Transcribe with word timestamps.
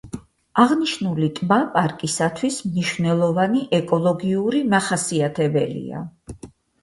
აღნიშნული 0.61 1.27
ტბა 1.39 1.57
პარკისათვის 1.75 2.57
მნიშვნელოვანი 2.69 3.61
ეკოლოგიური 3.79 4.61
მახასიათებელია. 4.75 6.01